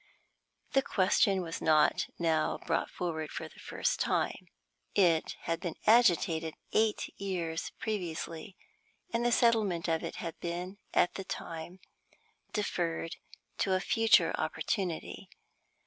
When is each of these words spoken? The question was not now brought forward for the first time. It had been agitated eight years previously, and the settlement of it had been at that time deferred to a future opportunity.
The 0.71 0.81
question 0.81 1.43
was 1.43 1.61
not 1.61 2.07
now 2.17 2.57
brought 2.65 2.89
forward 2.89 3.29
for 3.29 3.47
the 3.47 3.59
first 3.59 3.99
time. 3.99 4.47
It 4.95 5.35
had 5.41 5.59
been 5.59 5.75
agitated 5.85 6.55
eight 6.73 7.13
years 7.21 7.69
previously, 7.77 8.57
and 9.13 9.23
the 9.23 9.31
settlement 9.31 9.87
of 9.87 10.03
it 10.03 10.15
had 10.15 10.39
been 10.39 10.79
at 10.91 11.13
that 11.13 11.29
time 11.29 11.81
deferred 12.51 13.17
to 13.59 13.75
a 13.75 13.79
future 13.79 14.33
opportunity. 14.39 15.29